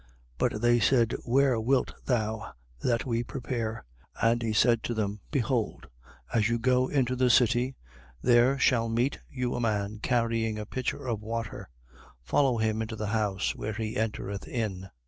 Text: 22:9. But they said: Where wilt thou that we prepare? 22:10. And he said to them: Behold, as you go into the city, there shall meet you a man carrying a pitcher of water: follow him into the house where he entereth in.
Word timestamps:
22:9. 0.39 0.39
But 0.39 0.61
they 0.63 0.79
said: 0.79 1.11
Where 1.25 1.59
wilt 1.59 1.93
thou 2.07 2.53
that 2.81 3.05
we 3.05 3.21
prepare? 3.21 3.85
22:10. 4.19 4.31
And 4.31 4.41
he 4.41 4.51
said 4.51 4.81
to 4.81 4.95
them: 4.95 5.19
Behold, 5.29 5.89
as 6.33 6.49
you 6.49 6.57
go 6.57 6.87
into 6.87 7.15
the 7.15 7.29
city, 7.29 7.75
there 8.19 8.57
shall 8.57 8.89
meet 8.89 9.19
you 9.29 9.53
a 9.53 9.61
man 9.61 9.99
carrying 9.99 10.57
a 10.57 10.65
pitcher 10.65 11.05
of 11.07 11.21
water: 11.21 11.69
follow 12.23 12.57
him 12.57 12.81
into 12.81 12.95
the 12.95 13.09
house 13.13 13.55
where 13.55 13.73
he 13.73 13.95
entereth 13.95 14.47
in. 14.47 14.89